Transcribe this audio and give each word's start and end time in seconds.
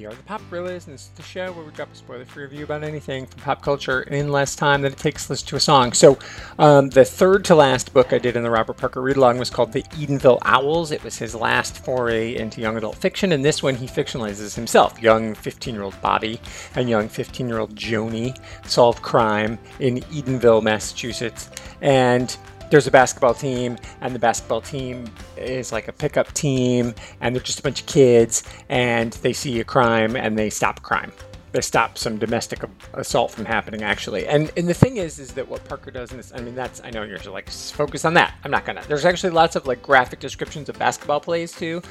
We 0.00 0.06
are 0.06 0.14
the 0.14 0.22
Pop 0.22 0.40
Gorillas, 0.48 0.86
and 0.86 0.94
this 0.94 1.02
is 1.02 1.08
the 1.08 1.22
show 1.22 1.52
where 1.52 1.62
we 1.62 1.70
drop 1.72 1.92
a 1.92 1.94
spoiler-free 1.94 2.44
review 2.44 2.64
about 2.64 2.82
anything 2.82 3.26
from 3.26 3.42
pop 3.42 3.60
culture 3.60 4.00
in 4.00 4.32
less 4.32 4.56
time 4.56 4.80
than 4.80 4.92
it 4.92 4.98
takes 4.98 5.26
to 5.26 5.32
listen 5.32 5.48
to 5.48 5.56
a 5.56 5.60
song. 5.60 5.92
So, 5.92 6.18
um, 6.58 6.88
the 6.88 7.04
third 7.04 7.44
to 7.44 7.54
last 7.54 7.92
book 7.92 8.14
I 8.14 8.18
did 8.18 8.34
in 8.34 8.42
the 8.42 8.48
Robert 8.48 8.78
Parker 8.78 9.02
read-along 9.02 9.36
was 9.36 9.50
called 9.50 9.74
The 9.74 9.82
Edenville 9.82 10.38
Owls. 10.40 10.90
It 10.90 11.04
was 11.04 11.18
his 11.18 11.34
last 11.34 11.84
foray 11.84 12.34
into 12.34 12.62
young 12.62 12.78
adult 12.78 12.96
fiction, 12.96 13.32
and 13.32 13.44
this 13.44 13.62
one 13.62 13.74
he 13.74 13.86
fictionalizes 13.86 14.54
himself. 14.54 14.98
Young 15.02 15.34
15-year-old 15.34 16.00
Bobby 16.00 16.40
and 16.76 16.88
young 16.88 17.06
15-year-old 17.06 17.74
Joni 17.74 18.40
solve 18.66 19.02
crime 19.02 19.58
in 19.80 19.98
Edenville, 19.98 20.62
Massachusetts, 20.62 21.50
and 21.82 22.38
there's 22.70 22.86
a 22.86 22.90
basketball 22.90 23.34
team, 23.34 23.76
and 24.00 24.14
the 24.14 24.18
basketball 24.18 24.62
team 24.62 25.10
is 25.36 25.72
like 25.72 25.88
a 25.88 25.92
pickup 25.92 26.32
team, 26.32 26.94
and 27.20 27.34
they're 27.34 27.42
just 27.42 27.60
a 27.60 27.62
bunch 27.62 27.80
of 27.82 27.86
kids, 27.86 28.42
and 28.68 29.12
they 29.14 29.32
see 29.32 29.60
a 29.60 29.64
crime 29.64 30.16
and 30.16 30.38
they 30.38 30.50
stop 30.50 30.82
crime. 30.82 31.12
They 31.52 31.60
stop 31.60 31.98
some 31.98 32.16
domestic 32.18 32.60
assault 32.94 33.32
from 33.32 33.44
happening, 33.44 33.82
actually. 33.82 34.26
And 34.26 34.52
and 34.56 34.68
the 34.68 34.74
thing 34.74 34.98
is, 34.98 35.18
is 35.18 35.32
that 35.34 35.48
what 35.48 35.64
Parker 35.64 35.90
does 35.90 36.12
in 36.12 36.16
this, 36.16 36.32
I 36.34 36.40
mean, 36.40 36.54
that's 36.54 36.80
I 36.84 36.90
know 36.90 37.02
you're 37.02 37.18
like 37.18 37.50
focus 37.50 38.04
on 38.04 38.14
that. 38.14 38.34
I'm 38.44 38.50
not 38.50 38.64
gonna. 38.64 38.82
There's 38.86 39.04
actually 39.04 39.30
lots 39.30 39.56
of 39.56 39.66
like 39.66 39.82
graphic 39.82 40.20
descriptions 40.20 40.68
of 40.68 40.78
basketball 40.78 41.20
plays 41.20 41.52
too. 41.52 41.82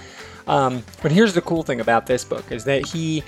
Um, 0.48 0.84
but 1.02 1.12
here's 1.12 1.34
the 1.34 1.42
cool 1.42 1.64
thing 1.64 1.82
about 1.82 2.06
this 2.06 2.24
book 2.24 2.52
is 2.52 2.64
that 2.66 2.86
he 2.86 3.24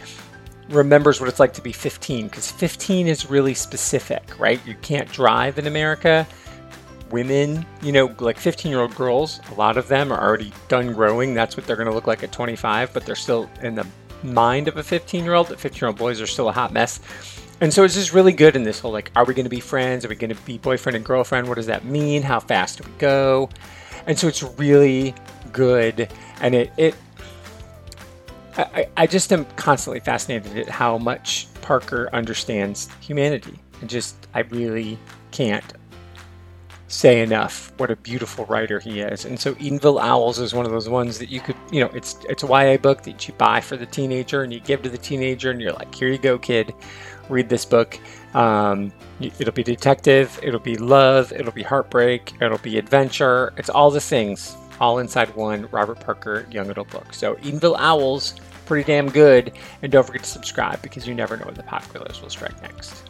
remembers 0.70 1.20
what 1.20 1.28
it's 1.28 1.40
like 1.40 1.54
to 1.54 1.62
be 1.62 1.72
15 1.72 2.28
because 2.28 2.50
15 2.50 3.08
is 3.08 3.30
really 3.30 3.54
specific, 3.54 4.24
right? 4.40 4.66
You 4.66 4.76
can't 4.76 5.12
drive 5.12 5.60
in 5.60 5.68
America 5.68 6.26
women, 7.12 7.66
you 7.82 7.92
know, 7.92 8.14
like 8.20 8.38
15 8.38 8.72
year 8.72 8.82
old 8.82 8.96
girls, 8.96 9.40
a 9.52 9.56
lot 9.56 9.78
of 9.78 9.88
them 9.88 10.12
are 10.12 10.22
already 10.22 10.54
done 10.68 10.94
growing. 10.94 11.34
That's 11.34 11.58
what 11.58 11.66
they're 11.66 11.76
going 11.76 11.88
to 11.88 11.94
look 11.94 12.08
like 12.08 12.24
at 12.24 12.32
25, 12.32 12.94
but 12.94 13.06
they're 13.06 13.16
still 13.16 13.50
in 13.62 13.76
the 13.76 13.86
mind 14.24 14.68
of 14.68 14.78
a 14.78 14.84
15 14.84 15.24
year 15.24 15.34
old. 15.34 15.48
The 15.48 15.58
15 15.58 15.80
year 15.80 15.88
old 15.88 15.98
boys 15.98 16.22
are 16.22 16.28
still 16.28 16.50
a 16.50 16.52
hot 16.52 16.74
mess. 16.74 17.00
And 17.62 17.72
so 17.72 17.84
it's 17.84 17.94
just 17.94 18.12
really 18.12 18.34
good 18.34 18.56
in 18.56 18.64
this 18.64 18.80
whole 18.80 18.92
like, 18.92 19.12
are 19.16 19.24
we 19.24 19.36
going 19.36 19.46
to 19.46 19.50
be 19.50 19.60
friends? 19.60 20.04
Are 20.04 20.10
we 20.10 20.16
going 20.16 20.34
to 20.34 20.42
be 20.44 20.58
boyfriend 20.58 20.96
and 20.96 21.06
girlfriend? 21.06 21.48
What 21.48 21.56
does 21.56 21.68
that 21.68 21.86
mean? 21.86 22.24
How 22.24 22.40
fast 22.40 22.82
do 22.82 22.90
we 22.90 22.98
go? 22.98 23.50
And 24.08 24.18
so 24.18 24.28
it's 24.28 24.42
really 24.42 25.14
good. 25.52 26.12
And 26.42 26.56
it, 26.56 26.72
it, 26.78 26.96
I, 28.58 28.88
I 28.98 29.08
just 29.08 29.32
am 29.32 29.46
constantly 29.56 30.00
fascinated 30.00 30.58
at 30.58 30.70
how 30.70 30.98
much 30.98 31.48
Parker 31.62 32.10
understands 32.14 32.90
humanity. 33.00 33.60
And 33.80 33.90
just, 33.90 34.16
I 34.34 34.40
really 34.40 34.98
can't 35.30 35.74
say 36.92 37.22
enough 37.22 37.72
what 37.78 37.90
a 37.90 37.96
beautiful 37.96 38.46
writer 38.46 38.80
he 38.80 39.00
is. 39.00 39.26
And 39.26 39.40
so 39.40 39.56
Edenville 39.56 40.02
Owls 40.02 40.40
is 40.40 40.54
one 40.54 40.66
of 40.66 40.72
those 40.72 40.90
ones 40.90 41.18
that 41.20 41.30
you 41.30 41.40
could, 41.40 41.56
you 41.72 41.80
know, 41.80 41.90
it's 41.94 42.18
it's 42.30 42.44
a 42.44 42.48
YA 42.48 42.78
book 42.78 43.04
that 43.04 43.28
you 43.28 43.34
buy 43.36 43.62
for 43.62 43.78
the 43.78 43.86
teenager 43.86 44.44
and 44.44 44.54
you 44.54 44.60
give 44.60 44.82
to 44.84 44.90
the 44.90 44.98
teenager 44.98 45.52
and 45.52 45.62
you're 45.62 45.74
like, 45.74 45.94
here 45.96 46.10
you 46.10 46.18
go, 46.18 46.38
kid, 46.38 46.74
read 47.30 47.50
this 47.50 47.66
book. 47.66 47.98
Um, 48.34 48.92
it'll 49.20 49.54
be 49.54 49.64
detective, 49.64 50.40
it'll 50.44 50.60
be 50.60 50.76
love, 50.78 51.32
it'll 51.32 51.52
be 51.52 51.64
heartbreak, 51.64 52.34
it'll 52.42 52.58
be 52.58 52.78
adventure. 52.78 53.54
It's 53.58 53.70
all 53.70 53.92
the 53.92 54.02
things 54.02 54.56
all 54.82 54.98
inside 54.98 55.34
one 55.36 55.70
Robert 55.72 56.00
Parker 56.00 56.46
young 56.52 56.70
adult 56.70 56.90
book. 56.90 57.14
So 57.14 57.36
Edenville 57.36 57.78
Owls, 57.78 58.34
pretty 58.66 58.84
damn 58.86 59.10
good. 59.10 59.54
And 59.82 59.92
don't 59.92 60.06
forget 60.06 60.24
to 60.24 60.30
subscribe 60.30 60.82
because 60.82 61.08
you 61.08 61.14
never 61.14 61.38
know 61.38 61.46
when 61.46 61.54
the 61.54 61.64
pop 61.64 61.88
gorillas 61.94 62.22
will 62.22 62.32
strike 62.32 62.60
next. 62.64 63.04